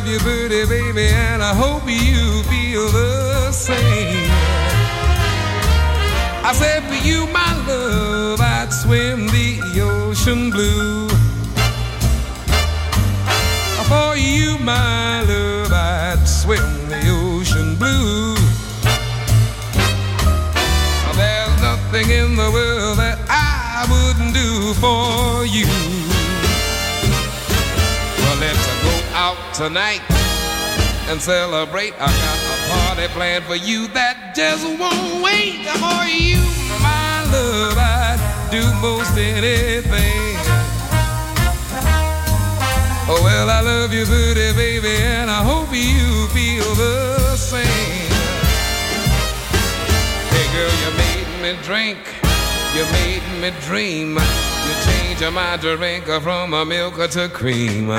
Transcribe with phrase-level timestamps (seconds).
[0.00, 4.30] love you, pretty baby, and I hope you feel the same.
[6.42, 11.08] I said for you, my love, I'd swim the ocean blue.
[13.90, 18.36] For you, my love, I'd swim the ocean blue.
[21.16, 25.79] There's nothing in the world that I wouldn't do for you.
[29.60, 30.00] tonight
[31.10, 31.92] and celebrate.
[32.00, 36.40] I got a party planned for you that just won't wait for you,
[36.80, 37.76] my love.
[37.76, 38.16] I
[38.50, 40.32] do most anything.
[43.12, 48.08] Oh, well, I love you, booty, baby, and I hope you feel the same.
[50.32, 51.98] Hey, girl, you made me drink.
[52.72, 54.14] You made me dream.
[54.16, 57.90] You changed my drink from a milk to cream.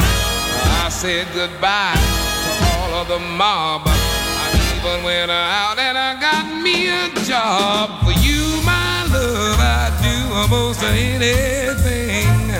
[0.92, 3.82] Said goodbye to all of the mob.
[3.88, 8.04] I even went out and I got me a job.
[8.04, 12.54] For you, my love, I'd do almost anything.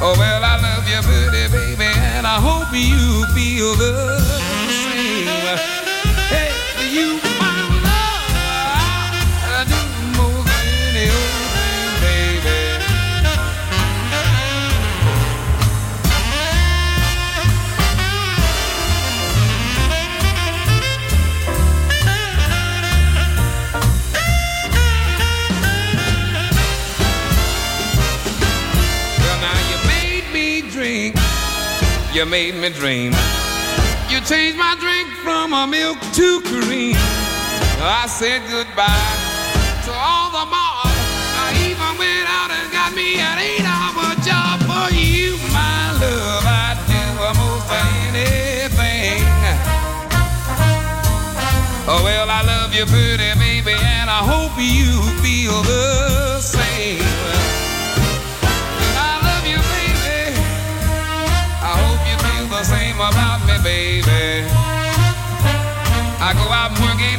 [0.00, 4.27] Oh, well, I love you, pretty baby, and I hope you feel the
[32.18, 33.12] you made me dream.
[34.10, 36.96] You changed my drink from a milk to cream.
[37.78, 39.14] I said goodbye
[39.86, 40.90] to all the mob.
[41.38, 46.42] I uh, even went out and got me an eight-hour job for you, my love.
[46.42, 49.22] I'd do almost anything.
[51.86, 55.97] Oh well, I love you, pretty baby, and I hope you feel the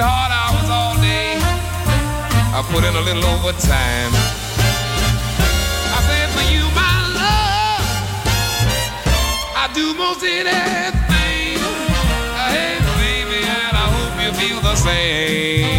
[0.01, 1.37] out and work eight hard hours all day.
[2.53, 4.13] I put in a little overtime.
[5.91, 7.83] I said for you, my love,
[9.55, 11.59] I do most anything.
[12.49, 15.78] Hey, baby, and I hope you feel the same,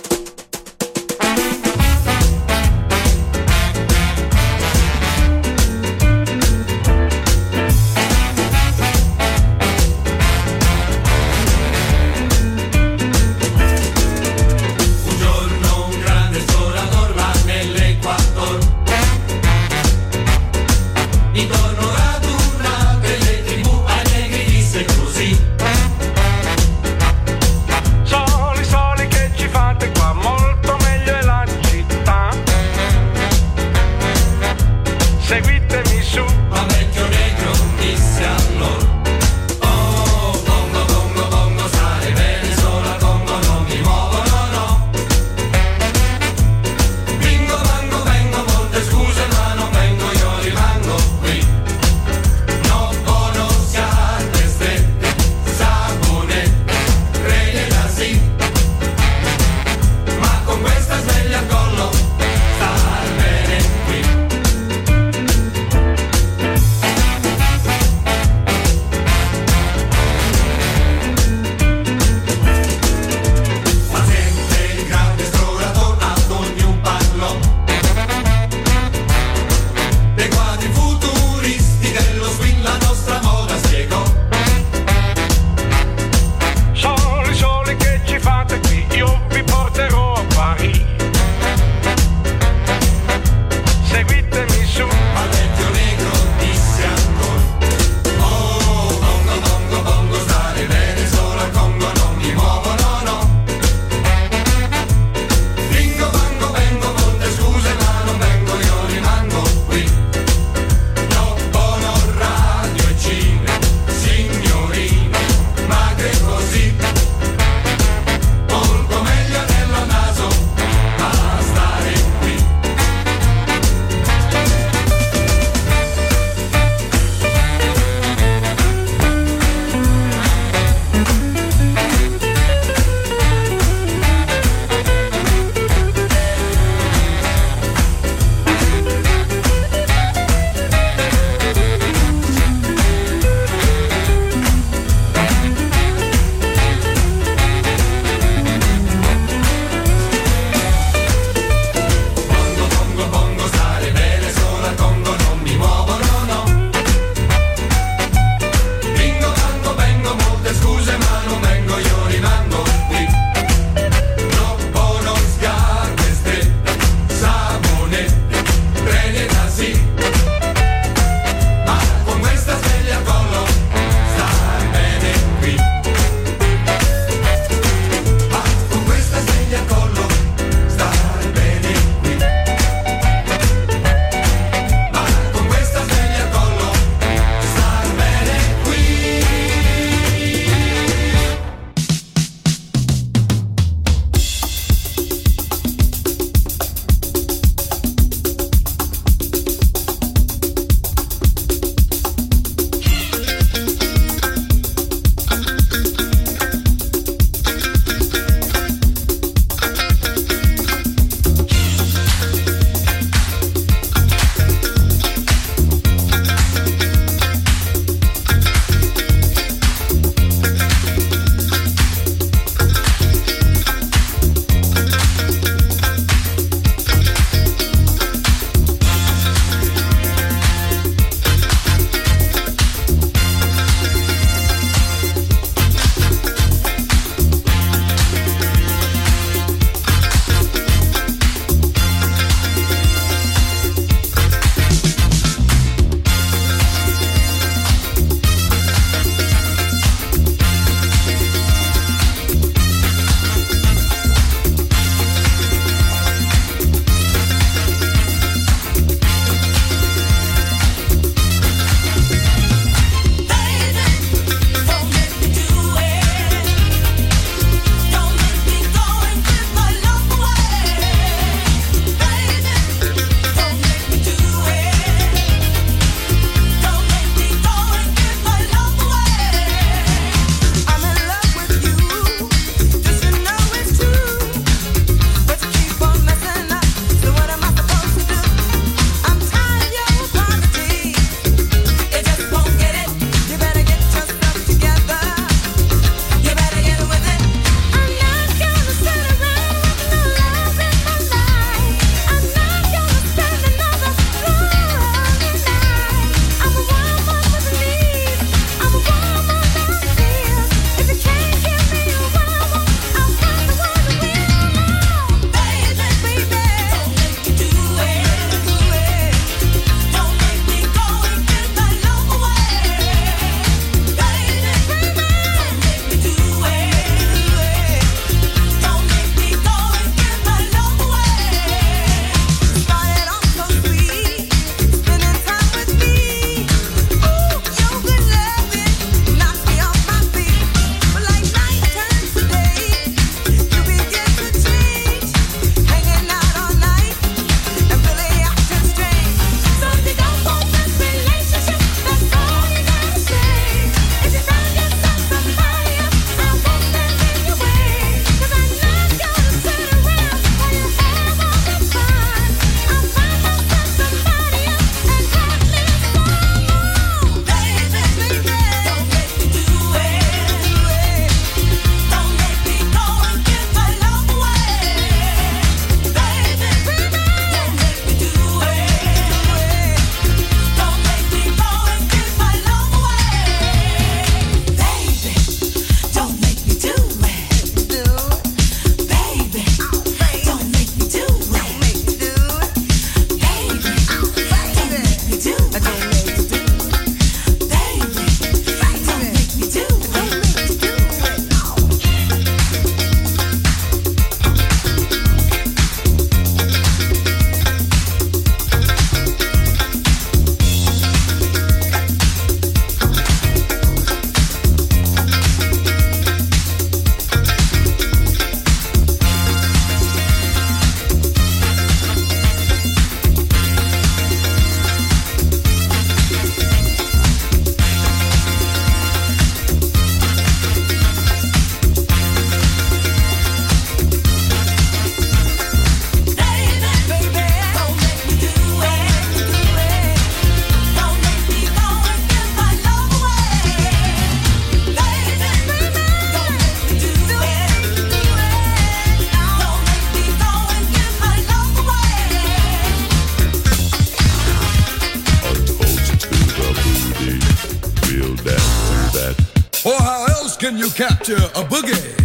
[460.51, 461.95] Can you capture a boogie?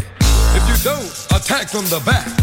[0.54, 2.35] If you don't, attack from the back.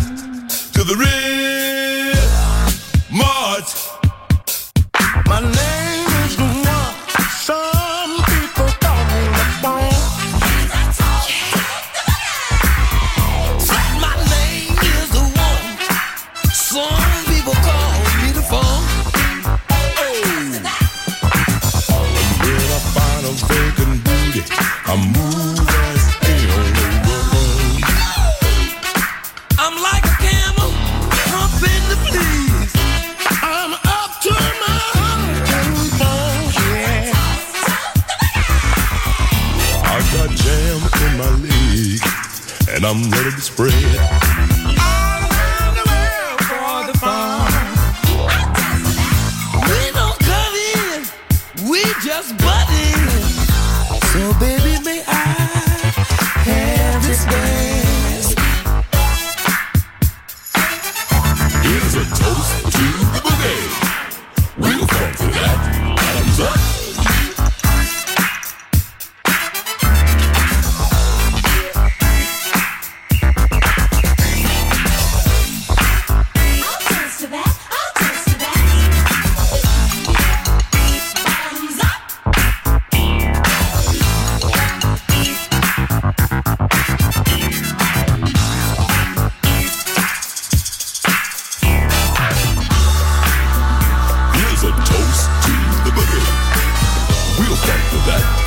[98.05, 98.42] back.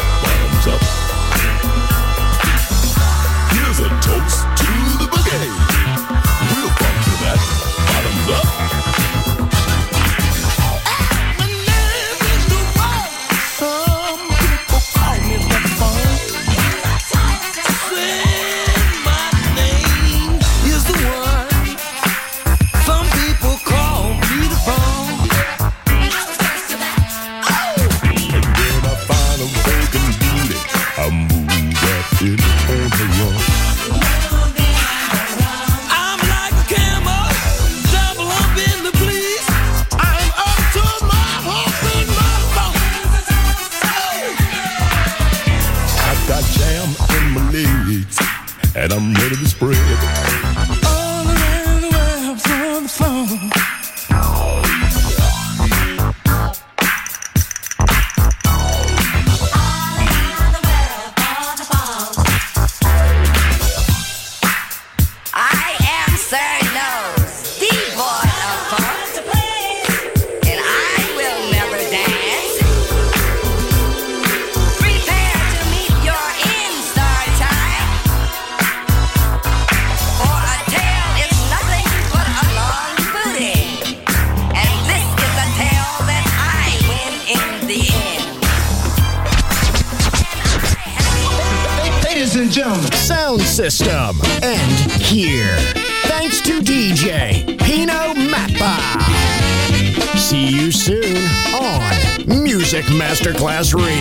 [103.27, 103.96] Masterclass Radio.